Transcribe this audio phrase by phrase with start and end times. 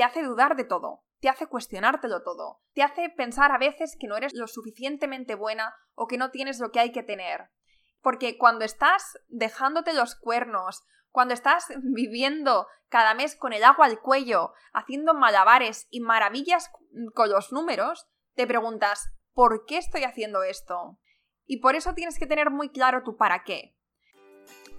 [0.00, 4.06] te hace dudar de todo, te hace cuestionártelo todo, te hace pensar a veces que
[4.06, 7.50] no eres lo suficientemente buena o que no tienes lo que hay que tener.
[8.00, 14.00] Porque cuando estás dejándote los cuernos, cuando estás viviendo cada mes con el agua al
[14.00, 16.70] cuello, haciendo malabares y maravillas
[17.12, 20.98] con los números, te preguntas, ¿por qué estoy haciendo esto?
[21.44, 23.76] Y por eso tienes que tener muy claro tu para qué.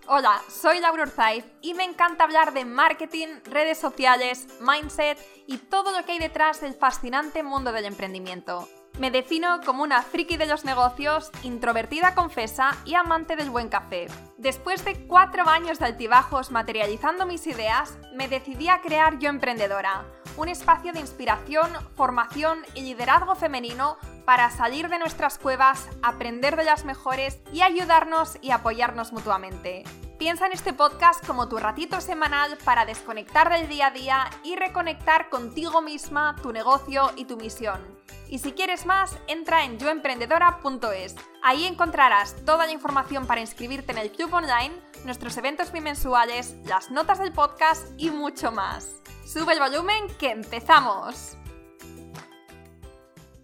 [0.07, 5.91] Hola, soy Laura Urzaiz y me encanta hablar de marketing, redes sociales, mindset y todo
[5.91, 8.67] lo que hay detrás del fascinante mundo del emprendimiento.
[9.01, 14.05] Me defino como una friki de los negocios, introvertida confesa y amante del buen café.
[14.37, 20.05] Después de cuatro años de altibajos materializando mis ideas, me decidí a crear Yo Emprendedora,
[20.37, 26.65] un espacio de inspiración, formación y liderazgo femenino para salir de nuestras cuevas, aprender de
[26.65, 29.83] las mejores y ayudarnos y apoyarnos mutuamente.
[30.21, 34.55] Piensa en este podcast como tu ratito semanal para desconectar del día a día y
[34.55, 37.81] reconectar contigo misma, tu negocio y tu misión.
[38.29, 41.15] Y si quieres más, entra en yoemprendedora.es.
[41.41, 46.91] Ahí encontrarás toda la información para inscribirte en el club online, nuestros eventos bimensuales, las
[46.91, 49.01] notas del podcast y mucho más.
[49.25, 51.35] Sube el volumen que empezamos.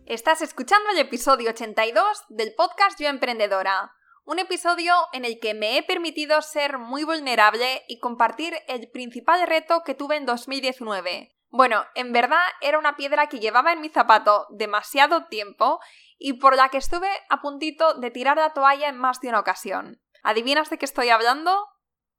[0.06, 3.97] Estás escuchando el episodio 82 del podcast Yo Emprendedora
[4.28, 9.47] un episodio en el que me he permitido ser muy vulnerable y compartir el principal
[9.47, 11.34] reto que tuve en 2019.
[11.50, 15.80] Bueno, en verdad era una piedra que llevaba en mi zapato demasiado tiempo
[16.17, 19.39] y por la que estuve a puntito de tirar la toalla en más de una
[19.39, 20.02] ocasión.
[20.23, 21.66] ¿Adivinas de qué estoy hablando?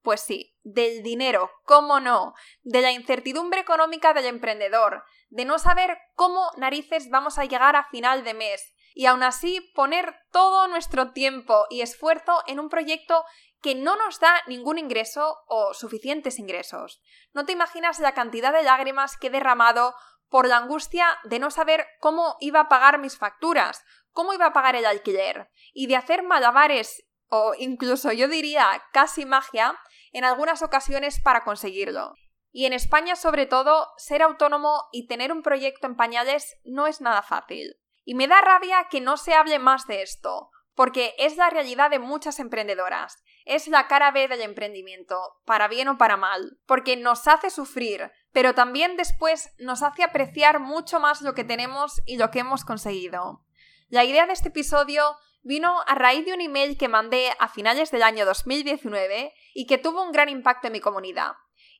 [0.01, 5.99] Pues sí, del dinero, cómo no, de la incertidumbre económica del emprendedor, de no saber
[6.15, 11.13] cómo narices vamos a llegar a final de mes, y aún así poner todo nuestro
[11.13, 13.25] tiempo y esfuerzo en un proyecto
[13.63, 17.01] que no nos da ningún ingreso o suficientes ingresos.
[17.33, 19.95] No te imaginas la cantidad de lágrimas que he derramado
[20.29, 24.53] por la angustia de no saber cómo iba a pagar mis facturas, cómo iba a
[24.53, 29.79] pagar el alquiler, y de hacer malabares o incluso yo diría casi magia
[30.11, 32.15] en algunas ocasiones para conseguirlo.
[32.51, 37.01] Y en España sobre todo, ser autónomo y tener un proyecto en pañales no es
[37.01, 37.77] nada fácil.
[38.09, 41.91] Y me da rabia que no se hable más de esto, porque es la realidad
[41.91, 43.23] de muchas emprendedoras.
[43.45, 48.11] Es la cara B del emprendimiento, para bien o para mal, porque nos hace sufrir,
[48.33, 52.65] pero también después nos hace apreciar mucho más lo que tenemos y lo que hemos
[52.65, 53.45] conseguido.
[53.91, 55.05] La idea de este episodio
[55.43, 59.77] vino a raíz de un email que mandé a finales del año 2019 y que
[59.77, 61.33] tuvo un gran impacto en mi comunidad.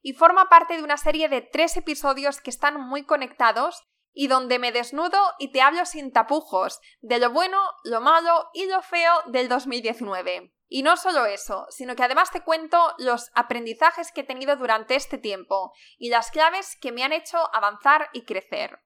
[0.03, 3.89] Y forma parte de una serie de tres episodios que están muy conectados
[4.21, 8.67] y donde me desnudo y te hablo sin tapujos de lo bueno, lo malo y
[8.67, 10.53] lo feo del 2019.
[10.67, 14.97] Y no solo eso, sino que además te cuento los aprendizajes que he tenido durante
[14.97, 18.81] este tiempo y las claves que me han hecho avanzar y crecer.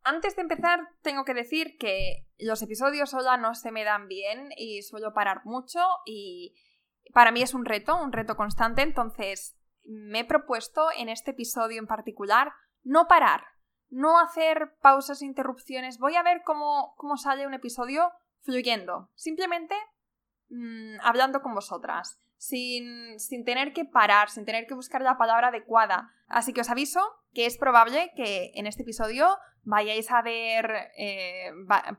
[0.03, 4.51] Antes de empezar, tengo que decir que los episodios sola no se me dan bien
[4.55, 6.55] y suelo parar mucho y
[7.13, 11.79] para mí es un reto, un reto constante, entonces me he propuesto en este episodio
[11.79, 12.53] en particular
[12.83, 13.43] no parar,
[13.89, 15.97] no hacer pausas e interrupciones.
[15.97, 18.11] Voy a ver cómo, cómo sale un episodio
[18.41, 19.75] fluyendo, simplemente
[20.49, 25.47] mm, hablando con vosotras, sin, sin tener que parar, sin tener que buscar la palabra
[25.47, 26.13] adecuada.
[26.27, 27.01] Así que os aviso
[27.33, 31.51] que es probable que en este episodio vayáis a ver eh,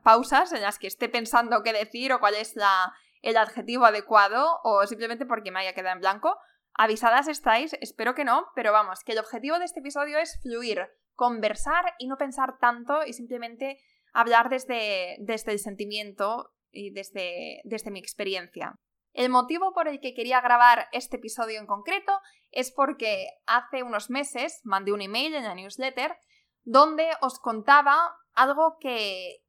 [0.03, 4.59] pausas en las que esté pensando qué decir o cuál es la, el adjetivo adecuado
[4.63, 6.37] o simplemente porque me haya quedado en blanco.
[6.73, 10.87] Avisadas estáis, espero que no, pero vamos, que el objetivo de este episodio es fluir,
[11.15, 13.79] conversar y no pensar tanto y simplemente
[14.13, 18.75] hablar desde, desde el sentimiento y desde, desde mi experiencia.
[19.13, 22.13] El motivo por el que quería grabar este episodio en concreto
[22.49, 26.17] es porque hace unos meses mandé un email en la newsletter
[26.63, 29.43] donde os contaba algo que,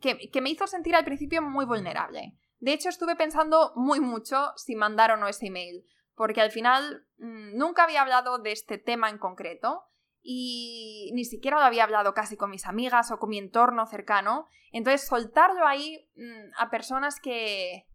[0.00, 2.34] que me hizo sentir al principio muy vulnerable.
[2.60, 5.84] De hecho, estuve pensando muy mucho si mandar o no ese email,
[6.14, 9.84] porque al final mm, nunca había hablado de este tema en concreto
[10.22, 14.46] y ni siquiera lo había hablado casi con mis amigas o con mi entorno cercano.
[14.72, 17.86] Entonces, soltarlo ahí mm, a personas que,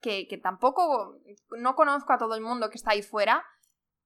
[0.00, 1.16] que, que tampoco
[1.56, 3.44] no conozco a todo el mundo que está ahí fuera,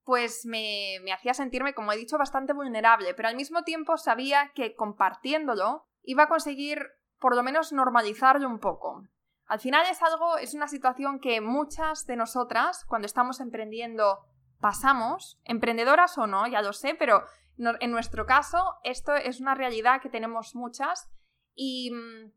[0.04, 4.52] pues me, me hacía sentirme, como he dicho, bastante vulnerable, pero al mismo tiempo sabía
[4.54, 6.78] que compartiéndolo iba a conseguir
[7.18, 9.02] por lo menos normalizarlo un poco.
[9.46, 14.20] Al final es algo, es una situación que muchas de nosotras, cuando estamos emprendiendo,
[14.60, 17.24] pasamos, emprendedoras o no, ya lo sé, pero
[17.58, 21.10] en nuestro caso esto es una realidad que tenemos muchas
[21.54, 22.32] y mm,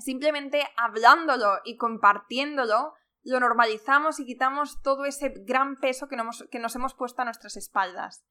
[0.00, 6.58] simplemente hablándolo y compartiéndolo lo normalizamos y quitamos todo ese gran peso que nos, que
[6.58, 8.24] nos hemos puesto a nuestras espaldas.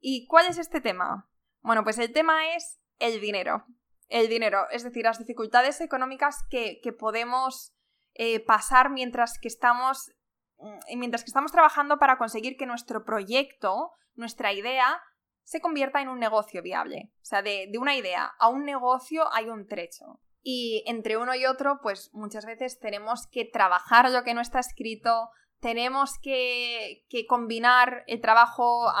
[0.00, 1.28] ¿Y cuál es este tema?
[1.60, 3.66] Bueno, pues el tema es el dinero.
[4.08, 7.74] El dinero, es decir, las dificultades económicas que, podemos
[8.14, 10.12] eh, pasar mientras que estamos
[10.58, 15.00] mm, mientras que estamos trabajando para conseguir que nuestro proyecto, nuestra idea,
[15.42, 17.12] se convierta en un negocio viable.
[17.16, 20.20] O sea, de, de, una idea a un negocio hay un trecho.
[20.42, 24.60] Y entre uno y otro, pues muchas veces tenemos que trabajar lo que no está
[24.60, 25.30] escrito,
[25.64, 28.92] tenemos que, combinar el trabajo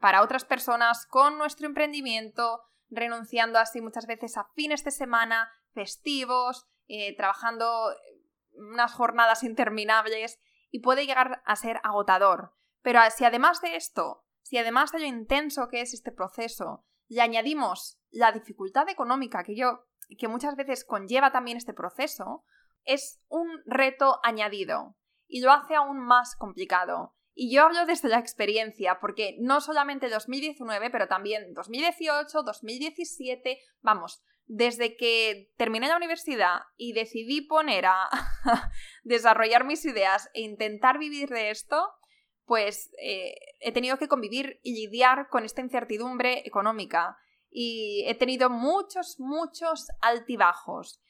[0.00, 6.66] para otras personas con nuestro emprendimiento, renunciando así muchas veces a fines de semana, festivos,
[6.86, 7.94] eh, trabajando
[8.52, 10.40] unas jornadas interminables
[10.70, 12.54] y puede llegar a ser agotador.
[12.82, 17.20] Pero si además de esto, si además de lo intenso que es este proceso, le
[17.20, 19.84] añadimos la dificultad económica que yo
[20.16, 22.44] que muchas veces conlleva también este proceso,
[22.84, 24.96] es un reto añadido
[25.26, 27.14] y lo hace aún más complicado.
[27.40, 34.20] Y yo hablo desde la experiencia, porque no solamente 2019, pero también 2018, 2017, vamos,
[34.46, 38.08] desde que terminé la universidad y decidí poner a
[39.04, 41.88] desarrollar mis ideas e intentar vivir de esto,
[42.44, 47.18] pues eh, he tenido que convivir y lidiar con esta incertidumbre económica
[47.48, 51.00] y he tenido muchos, muchos altibajos.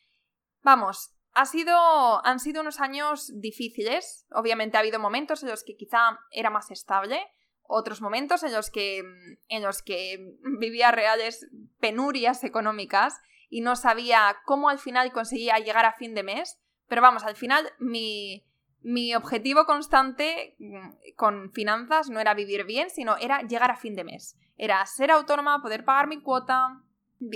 [0.60, 4.26] Vamos, ha sido, han sido unos años difíciles.
[4.32, 7.20] Obviamente ha habido momentos en los que quizá era más estable,
[7.62, 9.04] otros momentos en los que,
[9.46, 11.46] en los que vivía reales
[11.78, 16.58] penurias económicas y no sabía cómo al final conseguía llegar a fin de mes.
[16.88, 18.44] Pero vamos, al final mi,
[18.80, 23.94] mi objetivo constante mm, con finanzas no era vivir bien, sino era llegar a fin
[23.94, 24.36] de mes.
[24.56, 26.82] Era ser autónoma, poder pagar mi cuota,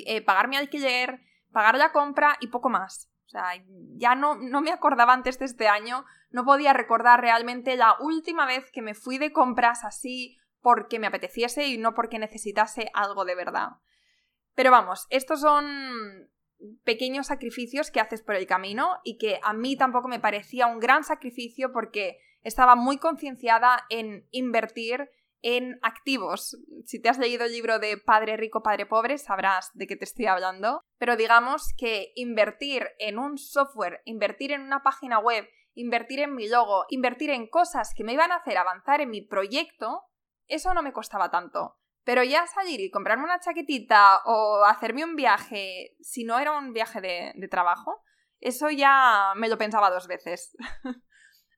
[0.06, 1.20] eh, pagar mi alquiler,
[1.52, 3.11] pagar la compra y poco más.
[3.32, 3.64] Sea,
[3.96, 8.44] ya no, no me acordaba antes de este año, no podía recordar realmente la última
[8.44, 13.24] vez que me fui de compras así porque me apeteciese y no porque necesitase algo
[13.24, 13.70] de verdad.
[14.54, 16.28] Pero vamos, estos son
[16.84, 20.78] pequeños sacrificios que haces por el camino y que a mí tampoco me parecía un
[20.78, 25.08] gran sacrificio porque estaba muy concienciada en invertir
[25.42, 26.56] en activos.
[26.86, 30.04] Si te has leído el libro de Padre Rico, Padre Pobre, sabrás de qué te
[30.04, 30.82] estoy hablando.
[30.98, 36.48] Pero digamos que invertir en un software, invertir en una página web, invertir en mi
[36.48, 40.04] logo, invertir en cosas que me iban a hacer avanzar en mi proyecto,
[40.46, 41.78] eso no me costaba tanto.
[42.04, 46.72] Pero ya salir y comprarme una chaquetita o hacerme un viaje, si no era un
[46.72, 48.02] viaje de, trabajo,
[48.40, 50.56] eso ya me lo pensaba dos veces.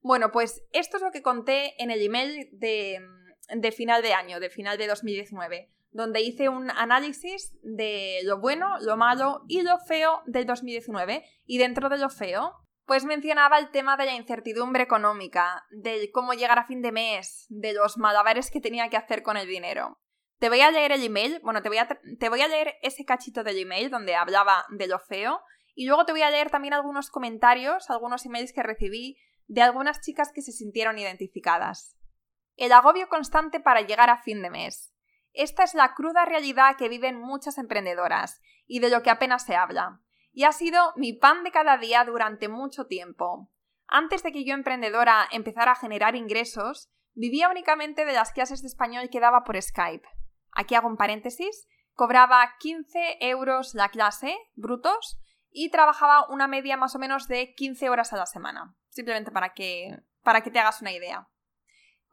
[0.03, 3.01] bueno, pues esto es lo que conté en el email de,
[3.49, 8.79] de final de año, de final de 2019, donde hice un análisis de lo bueno,
[8.81, 11.25] lo malo y lo feo del 2019.
[11.45, 12.53] Y dentro de lo feo,
[12.87, 17.47] pues mencionaba el tema de la incertidumbre económica, del cómo llegar a fin de mes,
[17.49, 19.99] de los malabares que tenía que hacer con el dinero.
[20.39, 21.89] Te voy a leer el email, bueno, te voy a,
[22.19, 25.41] te voy a leer ese cachito del email donde hablaba de lo feo
[25.75, 29.17] y luego te voy a leer también algunos comentarios, algunos emails que recibí
[29.47, 31.97] de algunas chicas que se sintieron identificadas.
[32.57, 34.95] El agobio constante para llegar a fin de mes.
[35.33, 39.57] Esta es la cruda realidad que viven muchas emprendedoras y de lo que apenas se
[39.57, 40.01] habla.
[40.33, 43.51] Y ha sido mi pan de cada día durante mucho tiempo.
[43.87, 48.69] Antes de que yo emprendedora empezara a generar ingresos, vivía únicamente de las clases de
[48.69, 50.07] español que daba por Skype.
[50.53, 51.67] Aquí hago un paréntesis.
[51.95, 55.21] Cobraba 15 euros la clase, brutos,
[55.51, 58.75] y trabajaba una media más o menos de 15 horas a la semana.
[58.89, 61.29] Simplemente para que, para que te hagas una idea.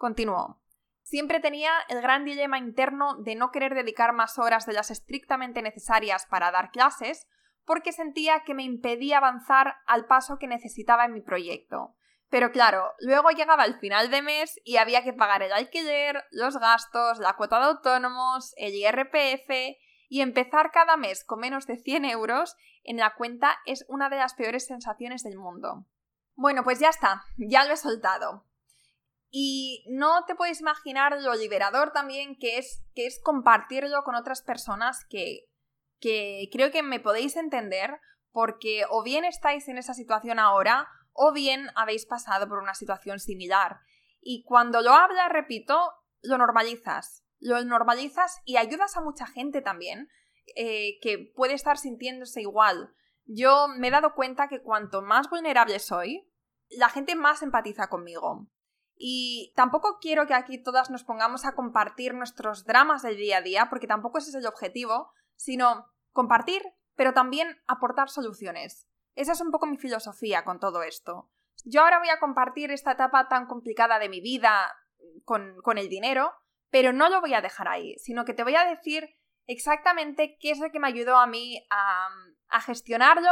[0.01, 0.60] Continúo.
[1.03, 5.62] Siempre tenía el gran dilema interno de no querer dedicar más horas de las estrictamente
[5.62, 7.27] necesarias para dar clases,
[7.65, 11.93] porque sentía que me impedía avanzar al paso que necesitaba en mi proyecto.
[12.31, 16.58] Pero claro, luego llegaba el final de mes y había que pagar el alquiler, los
[16.58, 19.77] gastos, la cuota de autónomos, el IRPF
[20.10, 24.17] y empezar cada mes con menos de 100 euros en la cuenta es una de
[24.17, 25.86] las peores sensaciones del mundo.
[26.34, 28.48] Bueno, pues ya está, ya lo he soltado.
[29.34, 34.42] Y no te puedes imaginar lo liberador también que es, que es compartirlo con otras
[34.42, 35.46] personas que,
[36.02, 38.00] que creo que me podéis entender
[38.32, 43.20] porque o bien estáis en esa situación ahora o bien habéis pasado por una situación
[43.20, 43.80] similar.
[44.20, 45.80] Y cuando lo hablas, repito,
[46.22, 47.24] lo normalizas.
[47.40, 50.10] Lo normalizas y ayudas a mucha gente también
[50.56, 52.94] eh, que puede estar sintiéndose igual.
[53.26, 56.30] Yo me he dado cuenta que cuanto más vulnerable soy,
[56.70, 58.48] la gente más empatiza conmigo.
[59.03, 63.41] Y tampoco quiero que aquí todas nos pongamos a compartir nuestros dramas del día a
[63.41, 66.62] día, porque tampoco ese es el objetivo, sino compartir,
[66.96, 68.88] pero también aportar soluciones.
[69.15, 71.31] Esa es un poco mi filosofía con todo esto.
[71.65, 74.72] Yo ahora voy a compartir esta etapa tan complicada de mi vida
[75.25, 76.31] con, con el dinero,
[76.70, 79.17] pero no lo voy a dejar ahí, sino que te voy a decir
[79.48, 82.08] exactamente qué es lo que me ayudó a mí a,
[82.50, 83.31] a gestionarlo,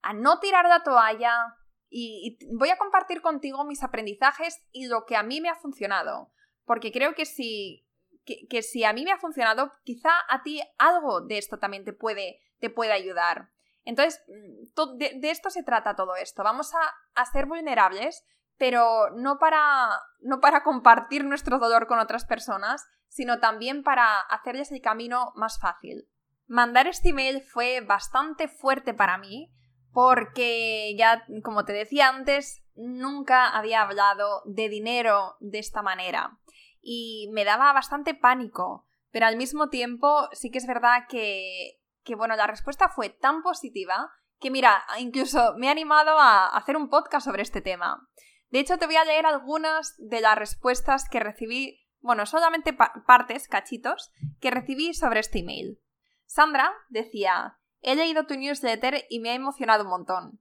[0.00, 1.58] a no tirar la toalla,
[1.90, 6.30] y, voy a compartir contigo mis aprendizajes y lo que a mí me ha funcionado,
[6.64, 7.84] porque creo que si,
[8.24, 11.92] que, si a mí me ha funcionado, quizá a ti algo de esto también te
[11.92, 13.50] puede, te puede ayudar.
[13.84, 16.44] Entonces, mm, de, esto se trata todo esto.
[16.44, 18.24] Vamos a, a, ser vulnerables,
[18.56, 24.70] pero no para, no para compartir nuestro dolor con otras personas, sino también para hacerles
[24.70, 26.08] el camino más fácil.
[26.46, 29.52] Mandar este email fue bastante fuerte para mí,
[29.92, 36.38] porque ya, como te decía antes, nunca había hablado de dinero de esta manera
[36.82, 42.14] y me daba bastante pánico, pero al mismo tiempo sí que es verdad que, que
[42.14, 46.88] bueno, la respuesta fue tan positiva que mira, incluso me he animado a hacer un
[46.88, 48.08] podcast sobre este tema.
[48.48, 53.46] De hecho, te voy a leer algunas de las respuestas que recibí, bueno, solamente partes,
[53.46, 55.78] cachitos, que recibí sobre este email.
[56.24, 60.40] Sandra decía, He leído tu newsletter y me ha emocionado un montón.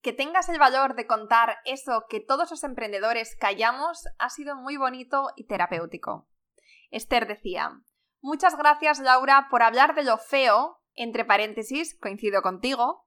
[0.00, 4.76] Que tengas el valor de contar eso que todos los emprendedores callamos ha sido muy
[4.76, 6.28] bonito y terapéutico.
[6.90, 7.72] Esther decía,
[8.20, 13.06] Muchas gracias Laura por hablar de lo feo, entre paréntesis, coincido contigo.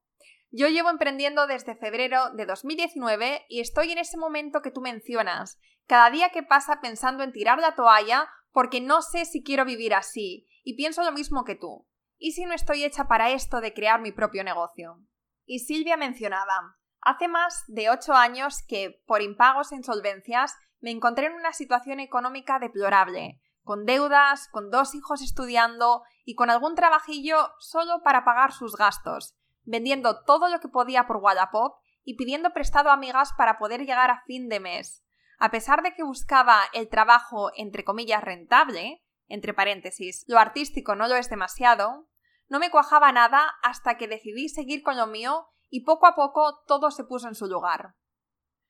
[0.51, 5.59] Yo llevo emprendiendo desde febrero de 2019 y estoy en ese momento que tú mencionas,
[5.87, 9.93] cada día que pasa pensando en tirar la toalla porque no sé si quiero vivir
[9.93, 11.87] así, y pienso lo mismo que tú.
[12.23, 14.99] ¿Y si no estoy hecha para esto de crear mi propio negocio?
[15.43, 21.25] Y Silvia mencionaba, hace más de ocho años que, por impagos e insolvencias, me encontré
[21.25, 27.37] en una situación económica deplorable, con deudas, con dos hijos estudiando y con algún trabajillo
[27.57, 32.91] solo para pagar sus gastos, vendiendo todo lo que podía por Wallapop y pidiendo prestado
[32.91, 35.03] a amigas para poder llegar a fin de mes.
[35.39, 41.07] A pesar de que buscaba el trabajo entre comillas rentable, entre paréntesis, lo artístico no
[41.07, 42.10] lo es demasiado,
[42.51, 46.61] no me cuajaba nada hasta que decidí seguir con lo mío y poco a poco
[46.67, 47.95] todo se puso en su lugar.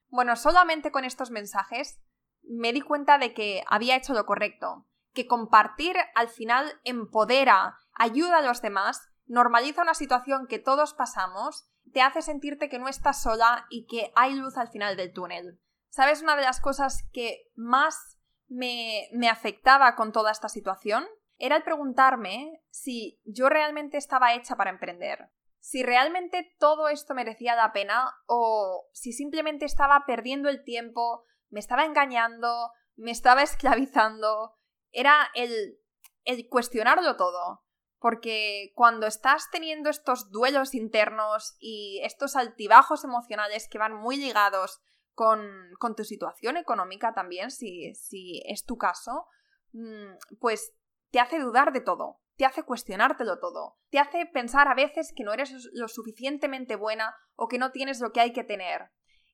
[0.07, 1.99] Bueno, solamente con estos mensajes
[2.43, 8.37] me di cuenta de que había hecho lo correcto, que compartir al final empodera, ayuda
[8.37, 13.23] a los demás, normaliza una situación que todos pasamos, te hace sentirte que no estás
[13.23, 15.59] sola y que hay luz al final del túnel.
[15.89, 21.03] ¿Sabes una de las cosas que más me, me afectaba con toda esta situación?
[21.41, 27.55] Era el preguntarme si yo realmente estaba hecha para emprender, si realmente todo esto merecía
[27.55, 34.53] la pena o si simplemente estaba perdiendo el tiempo, me estaba engañando, me estaba esclavizando.
[34.91, 35.79] Era el,
[36.25, 37.63] el cuestionarlo todo.
[37.99, 44.79] Porque cuando estás teniendo estos duelos internos y estos altibajos emocionales que van muy ligados
[45.13, 49.27] con, con tu situación económica también, si, si es tu caso,
[49.73, 50.73] mm, pues
[51.11, 55.23] te hace dudar de todo, te hace cuestionártelo todo, te hace pensar a veces que
[55.23, 58.91] no eres lo suficientemente buena o que no tienes lo que hay que tener.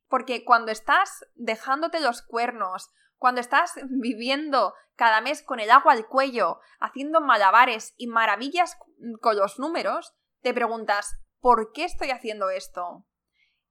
[0.10, 6.08] Porque cuando estás dejándote los cuernos, cuando estás viviendo cada mes con el agua al
[6.08, 8.78] cuello, haciendo malabares y maravillas
[9.22, 13.06] con los números, te preguntas, ¿por qué estoy haciendo esto?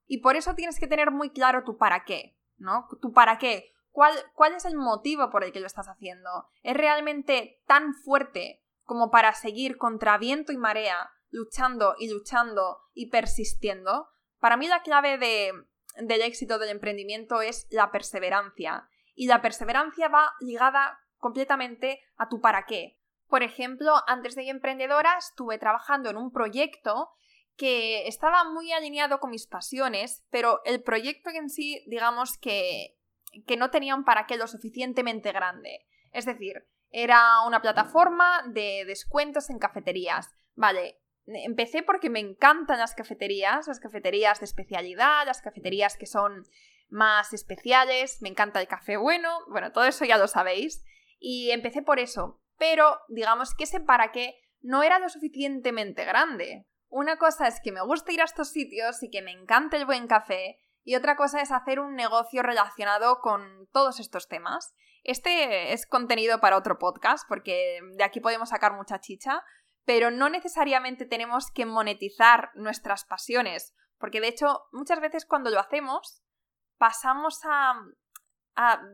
[0.06, 2.86] Y por eso tienes que tener muy claro tu para qué, ¿no?
[3.02, 3.72] Tu para qué.
[3.96, 6.50] ¿Cuál, es el motivo por el que lo estás haciendo?
[6.62, 13.08] ¿Es realmente tan fuerte como para seguir contra viento y marea, luchando y luchando y
[13.08, 14.10] persistiendo?
[14.38, 18.86] Para mí la clave del éxito del emprendimiento es la perseverancia.
[19.14, 23.00] Y la perseverancia va ligada completamente a tu para qué.
[23.28, 27.12] Por ejemplo, antes de ir emprendedora estuve trabajando en un proyecto
[27.56, 32.95] que estaba muy alineado con mis pasiones, pero el proyecto en sí, digamos que
[33.44, 35.86] que no tenía un para qué lo suficientemente grande.
[36.12, 40.30] Es decir, era una plataforma de descuentos en cafeterías.
[40.54, 46.44] Vale, empecé porque me encantan las cafeterías, las cafeterías de especialidad, las cafeterías que son
[46.88, 50.84] más especiales, me encanta el café bueno, bueno, todo eso ya lo sabéis.
[51.18, 56.66] Y empecé por eso, pero digamos que ese para qué no era lo suficientemente grande.
[56.88, 59.86] Una cosa es que me gusta ir a estos sitios y que me encanta el
[59.86, 64.72] buen café, y otra cosa es hacer un negocio relacionado con todos estos temas.
[65.02, 69.42] Este es contenido para otro podcast porque de aquí podemos sacar mucha chicha,
[69.84, 75.58] pero no necesariamente tenemos que monetizar nuestras pasiones, porque de hecho muchas veces cuando lo
[75.58, 76.22] hacemos
[76.78, 77.82] pasamos a,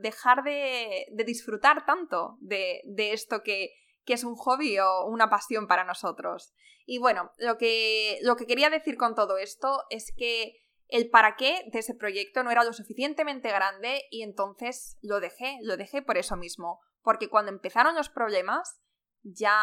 [0.01, 3.75] dejar de, disfrutar tanto de, esto que,
[4.07, 6.55] que, es un hobby o una pasión para nosotros.
[6.87, 11.37] Y bueno, lo que, lo que quería decir con todo esto es que el para
[11.37, 16.03] qué de ese proyecto no era lo suficientemente grande y entonces lo dejé, lo dejé
[16.03, 18.79] por eso mismo, porque cuando empezaron los problemas
[19.23, 19.57] ya,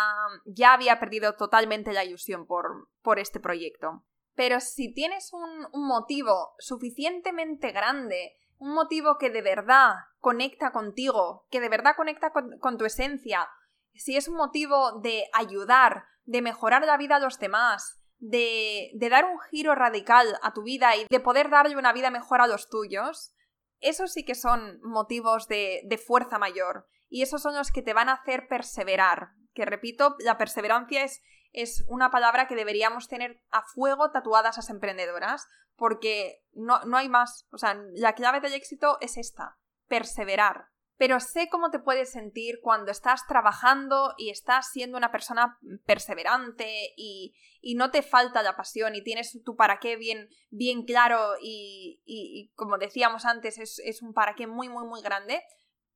[0.46, 4.06] ya había perdido totalmente la ilusión por, por este proyecto.
[4.34, 11.60] Pero si tienes un, motivo suficientemente grande, un motivo que de verdad conecta contigo, que
[11.60, 13.48] de verdad conecta con, con tu esencia,
[13.94, 19.26] si es un motivo de ayudar, de mejorar la vida a los demás, de, dar
[19.26, 22.70] un giro radical a tu vida y de poder darle una vida mejor a los
[22.70, 23.34] tuyos,
[23.80, 26.88] esos sí que son motivos de, fuerza mayor.
[27.10, 29.30] Y esos son los que te van a hacer perseverar.
[29.54, 31.22] Que repito, la perseverancia es,
[31.54, 36.98] es una palabra que deberíamos tener a fuego tatuadas a las emprendedoras, porque no, no
[36.98, 37.48] hay más.
[37.52, 39.58] O sea, la clave del éxito es esta,
[39.88, 40.68] perseverar
[41.00, 46.94] pero sé cómo te puedes sentir cuando estás trabajando y estás siendo una persona perseverante
[46.98, 47.34] y,
[47.78, 52.78] no te falta la pasión y tienes tu para qué bien, bien claro y, como
[52.78, 55.42] decíamos antes, es, es un para qué muy, muy, muy grande,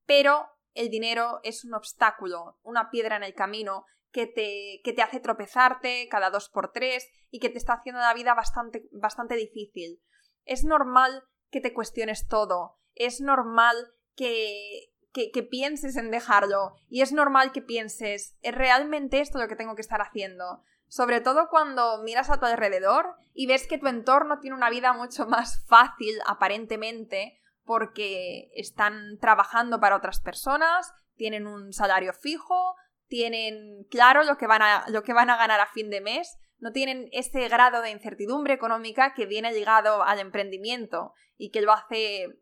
[0.06, 5.02] pero el dinero es un obstáculo, una piedra en el camino que te, que te
[5.02, 9.34] hace tropezarte cada dos por tres y que te está haciendo la vida bastante, bastante
[9.34, 10.00] difícil.
[10.44, 13.76] Es normal que te cuestiones todo, es normal
[14.14, 19.56] que, que, pienses en dejarlo y es normal que pienses, ¿es realmente esto lo que
[19.56, 20.62] tengo que estar haciendo?
[20.88, 24.92] Sobre todo cuando miras a tu alrededor y ves que tu entorno tiene una vida
[24.92, 32.74] mucho más fácil, aparentemente, porque están trabajando para otras personas, tienen un salario fijo,
[33.06, 36.36] tienen claro lo que van a, lo que van a ganar a fin de mes,
[36.58, 41.72] no tienen ese grado de incertidumbre económica que viene ligado al emprendimiento y que lo
[41.72, 42.40] hace,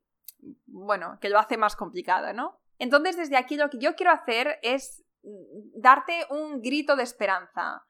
[0.67, 2.62] bueno, que lo hace más complicado, ¿no?
[2.83, 7.85] Entonces, desde aquí lo que yo quiero hacer es mm, darte un grito de esperanza.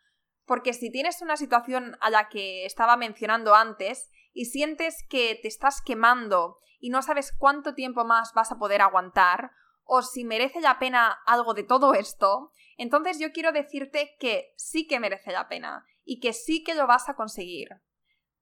[0.44, 5.48] Porque si tienes una situación a la que estaba mencionando antes y sientes que te
[5.48, 9.52] estás quemando y no sabes cuánto tiempo más vas a poder aguantar,
[9.84, 14.86] o si merece la pena algo de todo esto, entonces yo quiero decirte que sí
[14.86, 17.70] que merece la pena y que sí que lo vas a conseguir.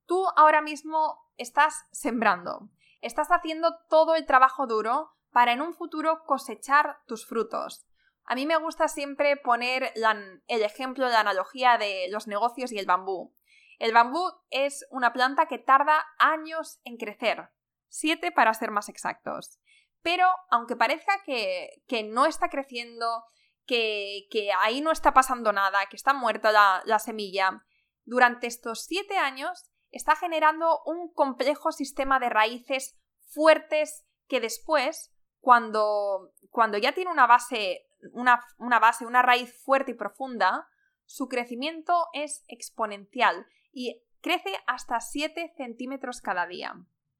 [0.04, 2.70] Tú ahora mismo estás sembrando,
[3.02, 7.86] estás haciendo todo el trabajo duro para en un futuro cosechar tus frutos.
[8.24, 12.86] A mí me gusta siempre poner el ejemplo, la analogía de los negocios y el
[12.86, 13.34] bambú.
[13.78, 17.48] El bambú es una planta que tarda años en crecer,
[17.88, 19.58] siete para ser más exactos.
[20.02, 23.24] Pero aunque parezca que, no está creciendo,
[23.66, 24.28] que,
[24.60, 27.64] ahí no está pasando nada, que está muerta la, la semilla,
[28.04, 32.96] durante estos siete años está generando un complejo sistema de raíces
[33.32, 39.92] fuertes que después cuando, cuando ya tiene una base, una, una base, una raíz fuerte
[39.92, 40.68] y profunda,
[41.04, 46.74] su crecimiento es exponencial y crece hasta 7 centímetros cada día.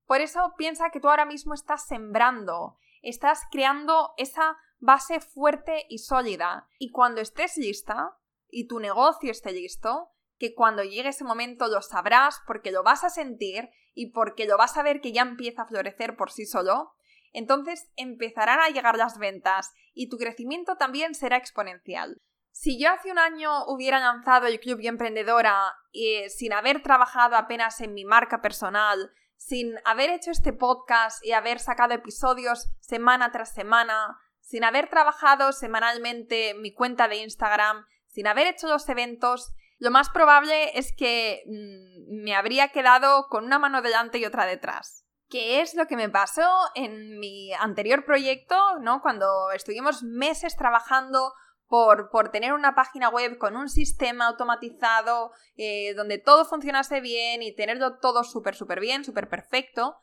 [0.07, 5.99] Por eso piensa que tú ahora mismo estás sembrando, estás creando esa base fuerte y
[5.99, 6.69] sólida.
[6.79, 8.17] Y cuando estés lista
[8.49, 13.05] y tu negocio esté listo, que cuando llegue ese momento lo sabrás porque lo vas
[13.05, 16.47] a sentir y porque lo vas a ver que ya empieza a florecer por sí
[16.47, 16.95] solo,
[17.33, 22.21] entonces empezarán a llegar las ventas y tu crecimiento también será exponencial.
[22.53, 27.37] Si yo hace un año hubiera lanzado el Club y Emprendedora eh, sin haber trabajado
[27.37, 33.33] apenas en mi marca personal, sin haber hecho este podcast y haber sacado episodios semana
[33.33, 39.55] tras semana, sin haber trabajado semanalmente mi cuenta de Instagram, sin haber hecho los eventos,
[39.79, 44.45] lo más probable es que mm, me habría quedado con una mano delante y otra
[44.45, 45.00] detrás.
[45.31, 49.01] ¿Qué es lo que me pasó en mi anterior proyecto, ¿no?
[49.01, 51.33] Cuando estuvimos meses trabajando
[51.69, 57.45] por, por, tener una página web con un sistema automatizado eh, donde todo funcionase bien
[57.45, 59.99] y tenerlo todo súper, súper bien, súper perfecto.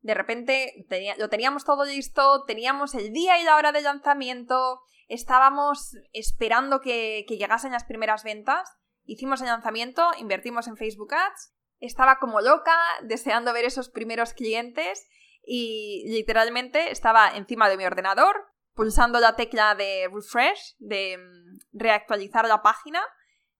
[0.00, 0.86] De repente
[1.18, 7.26] lo teníamos todo listo, teníamos el día y la hora de lanzamiento, estábamos esperando que,
[7.28, 8.70] que llegasen las primeras ventas,
[9.04, 11.52] hicimos el lanzamiento, invertimos en Facebook Ads
[11.86, 15.08] estaba como loca, deseando ver esos primeros clientes
[15.44, 22.46] y literalmente estaba encima de mi ordenador, pulsando la tecla de refresh, de mm, reactualizar
[22.46, 23.02] la página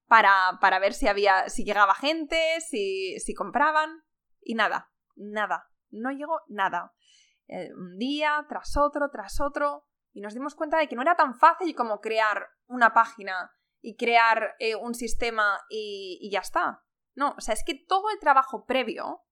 [0.07, 4.05] para, para ver si había, si llegaba gente, si, si compraban
[4.41, 6.93] y nada, nada, no llegó nada.
[7.49, 11.17] Eh, un día tras otro, tras otro, y nos dimos cuenta de que no era
[11.17, 16.83] tan fácil como crear una página y crear eh, un sistema y, y, ya está.
[17.15, 19.23] No, o sea, es que todo el trabajo previo,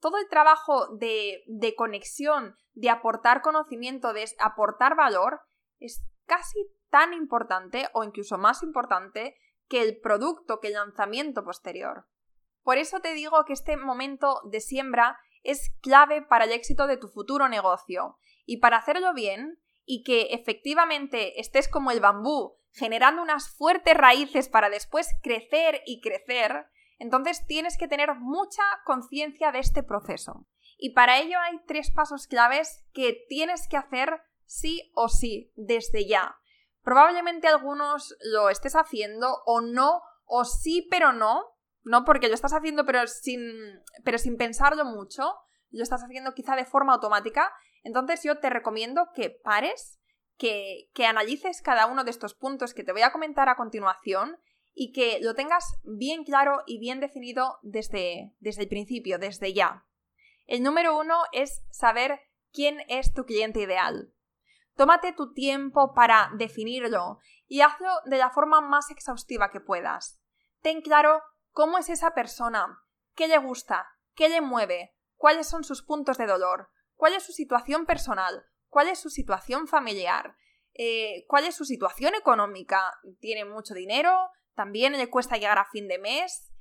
[0.00, 5.40] todo el trabajo de, de conexión, de aportar conocimiento, de aportar valor,
[5.78, 6.58] es casi
[6.90, 9.36] tan importante o incluso más importante
[9.68, 12.06] que el producto, que el lanzamiento posterior.
[12.62, 16.96] Por eso te digo que este momento de siembra es clave para el éxito de
[16.96, 18.18] tu futuro negocio.
[18.44, 24.48] Y para hacerlo bien, y que efectivamente estés como el bambú, generando unas fuertes raíces
[24.48, 26.66] para después crecer y crecer,
[27.02, 30.46] entonces tienes que tener mucha conciencia de este proceso.
[30.78, 36.06] Y para ello hay tres pasos claves que tienes que hacer sí o sí, desde
[36.06, 36.36] ya.
[36.82, 41.44] Probablemente algunos lo estés haciendo o no, o sí pero no,
[41.82, 43.40] no porque lo estás haciendo pero sin,
[44.04, 45.34] pero sin pensarlo mucho,
[45.70, 49.98] lo estás haciendo quizá de forma automática, entonces yo te recomiendo que pares,
[50.36, 54.38] que, que analices cada uno de estos puntos que te voy a comentar a continuación
[54.74, 59.86] y que lo tengas bien claro y bien definido desde, desde el principio, desde ya.
[60.46, 62.20] El número uno es saber
[62.52, 64.12] quién es tu cliente ideal.
[64.76, 70.20] Tómate tu tiempo para definirlo y hazlo de la forma más exhaustiva que puedas.
[70.62, 72.78] Ten claro cómo es esa persona,
[73.14, 77.32] qué le gusta, qué le mueve, cuáles son sus puntos de dolor, cuál es su
[77.32, 80.36] situación personal, cuál es su situación familiar,
[80.74, 82.94] eh, cuál es su situación económica.
[83.20, 84.30] ¿Tiene mucho dinero?
[84.54, 86.52] ¿También le cuesta llegar a fin de mes?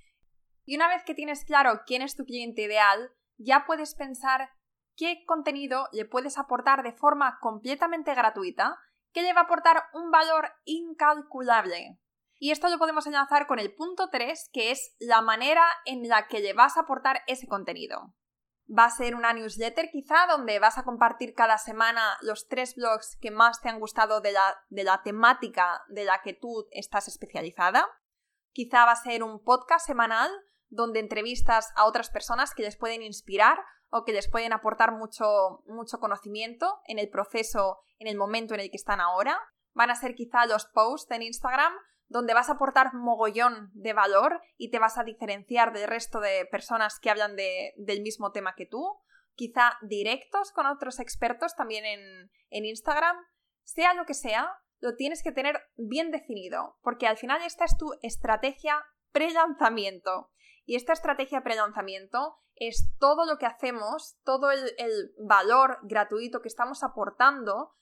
[0.66, 4.50] Y una vez que tienes claro quién es tu cliente ideal, ya puedes pensar
[4.96, 8.78] qué contenido le puedes aportar de forma completamente gratuita
[9.14, 12.00] que le va a aportar un valor incalculable.
[12.40, 16.28] Y esto lo podemos enlazar con el punto 3, que es la manera en la
[16.28, 18.16] que le vas a aportar ese contenido.
[18.76, 23.18] Va a ser una newsletter quizá donde vas a compartir cada semana los tres blogs
[23.20, 27.08] que más te han gustado de la, de la temática de la que tú estás
[27.08, 27.86] especializada.
[28.52, 30.32] Quizá va a ser un podcast semanal
[30.70, 35.64] donde entrevistas a otras personas que les pueden inspirar o que les pueden aportar mucho,
[35.68, 39.38] mucho conocimiento en el proceso, en el momento en el que están ahora.
[39.74, 41.74] Van a ser quizá los posts en Instagram
[42.12, 46.46] donde vas a aportar mogollón de valor y te vas a diferenciar del resto de
[46.52, 48.86] personas que hablan del mismo tema que tú.
[49.34, 53.16] Quizá directos con otros expertos también en, en Instagram.
[53.64, 57.78] Sea lo que sea, lo tienes que tener bien definido, porque al final esta es
[57.78, 60.32] tu estrategia pre-lanzamiento.
[60.66, 66.84] Y esta estrategia pre-lanzamiento es todo lo que hacemos, todo el valor gratuito que estamos
[66.84, 67.74] aportando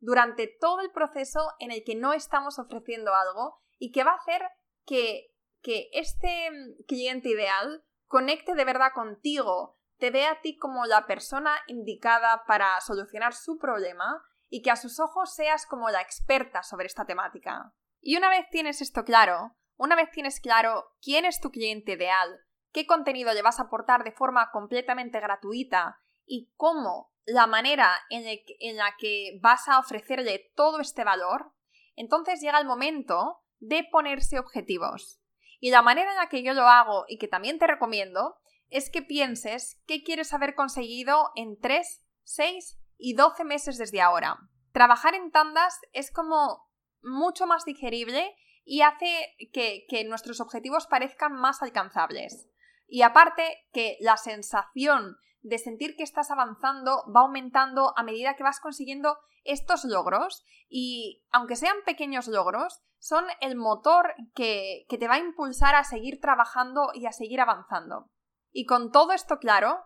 [0.00, 4.16] durante todo el proceso en el que no estamos ofreciendo algo y que va a
[4.16, 4.42] hacer
[4.84, 5.32] que,
[5.62, 11.06] que este mm, cliente ideal conecte de verdad contigo, te vea a ti como la
[11.06, 16.62] persona indicada para solucionar su problema y que a sus ojos seas como la experta
[16.62, 17.72] sobre esta temática.
[18.00, 22.40] Y una vez tienes esto claro, una vez tienes claro quién es tu cliente ideal,
[22.72, 28.24] qué contenido le vas a aportar de forma completamente gratuita y cómo la manera en,
[28.60, 31.52] en la que vas a ofrecerle todo este valor,
[31.96, 35.20] entonces llega el momento de ponerse objetivos.
[35.60, 38.36] Y la manera en la que yo lo hago y que también te recomiendo
[38.68, 44.36] es que pienses qué quieres haber conseguido en 3, 6 y 12 meses desde ahora.
[44.72, 46.68] Trabajar en tandas es como
[47.02, 52.48] mucho más digerible y hace que, que nuestros objetivos parezcan más alcanzables.
[52.86, 58.42] Y aparte que la sensación de sentir que estás avanzando va aumentando a medida que
[58.42, 65.06] vas consiguiendo estos logros y aunque sean pequeños logros, son el motor que, que te
[65.06, 68.10] va a impulsar a seguir trabajando y a seguir avanzando.
[68.52, 69.84] Y con todo esto claro,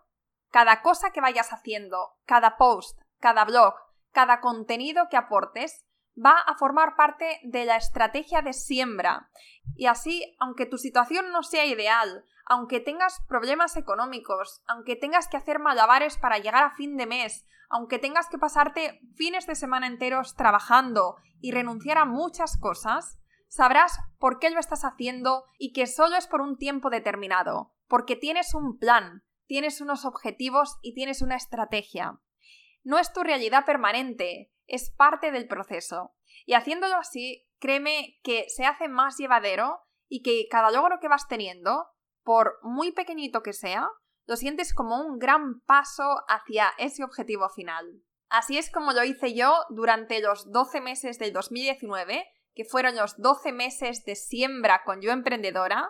[0.51, 3.75] cada cosa que vayas haciendo, cada post, cada blog,
[4.13, 5.85] cada contenido que aportes,
[6.25, 9.31] va a formar parte de la estrategia de siembra.
[9.77, 15.37] Y así, aunque tu situación no sea ideal, aunque tengas problemas económicos, aunque tengas que
[15.37, 19.87] hacer malabares para llegar a fin de mes, aunque tengas que pasarte fines de semana
[19.87, 25.87] enteros trabajando y renunciar a muchas cosas, sabrás por qué lo estás haciendo y que
[25.87, 31.23] solo es por un tiempo determinado, porque tienes un plan, tienes unos objetivos y tienes
[31.23, 32.19] una estrategia.
[32.83, 36.15] No es tu realidad permanente, es parte del proceso.
[36.47, 41.27] Y haciéndolo así, créeme que se hace más llevadero y que cada logro que vas
[41.27, 41.89] teniendo
[42.23, 43.89] por muy pequeñito que sea,
[44.27, 48.03] lo sientes como un gran paso hacia ese objetivo final.
[48.29, 53.17] Así es como lo hice yo durante los 12 meses del 2019, que fueron los
[53.17, 55.89] 12 meses de siembra con yo emprendedora.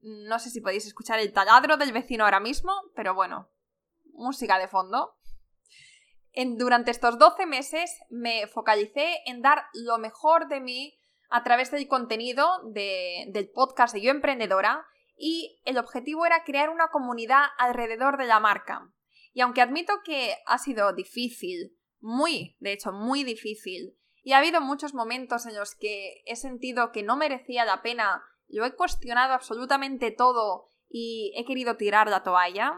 [0.00, 3.50] No sé si podéis escuchar el taladro del vecino ahora mismo, pero bueno,
[4.12, 5.15] música de fondo.
[6.56, 10.98] Durante estos 12 meses me focalicé en dar lo mejor de mí
[11.30, 16.88] a través del contenido del podcast de Yo Emprendedora y el objetivo era crear una
[16.88, 18.92] comunidad alrededor de la marca.
[19.32, 24.60] Y aunque admito que ha sido difícil, muy, de hecho, muy difícil, y ha habido
[24.60, 29.34] muchos momentos en los que he sentido que no merecía la pena, lo he cuestionado
[29.34, 32.74] absolutamente todo y he querido tirar la toalla,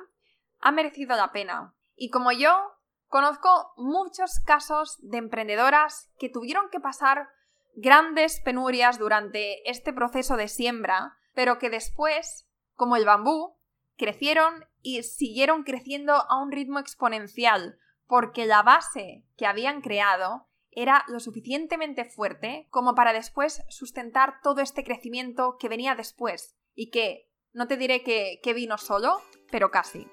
[0.60, 1.74] ha merecido la pena.
[1.96, 2.77] Y como yo,
[3.08, 7.28] conozco muchos casos de emprendedoras que tuvieron que pasar
[7.74, 13.56] grandes penurias durante este proceso de siembra, pero que después, como el bambú,
[13.96, 21.04] crecieron y siguieron creciendo a un ritmo exponencial, porque la base que habían creado era
[21.08, 27.28] lo suficientemente fuerte como para después sustentar todo este crecimiento que venía después y que
[27.52, 30.06] no te diré que, que vino solo, pero casi.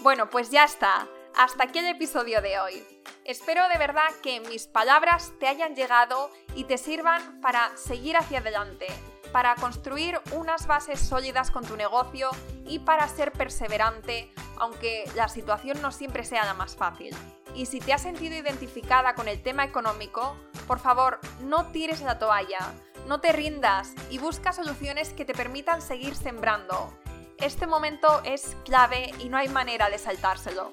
[0.00, 1.08] Bueno, pues ya está.
[1.34, 2.86] Hasta aquí el episodio de hoy.
[3.24, 8.38] Espero de verdad que mis palabras te hayan llegado y te sirvan para seguir hacia
[8.38, 8.86] adelante,
[9.32, 12.30] para construir unas bases sólidas con tu negocio
[12.66, 17.16] y para ser perseverante, aunque la situación no siempre sea la más fácil.
[17.54, 22.18] Y si te has sentido identificada con el tema económico, por favor, no tires la
[22.18, 22.74] toalla,
[23.06, 26.96] no te rindas y busca soluciones que te permitan seguir sembrando.
[27.40, 30.72] Este momento es clave y no hay manera de saltárselo.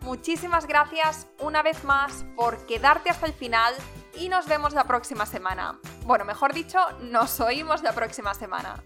[0.00, 3.74] Muchísimas gracias una vez más por quedarte hasta el final
[4.14, 5.78] y nos vemos la próxima semana.
[6.04, 8.82] Bueno, mejor dicho, nos oímos la próxima semana.